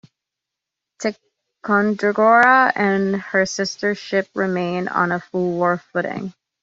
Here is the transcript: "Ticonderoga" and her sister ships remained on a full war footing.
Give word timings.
"Ticonderoga" 0.97 2.73
and 2.75 3.17
her 3.17 3.45
sister 3.45 3.93
ships 3.93 4.31
remained 4.35 4.89
on 4.89 5.11
a 5.11 5.19
full 5.19 5.51
war 5.59 5.77
footing. 5.77 6.33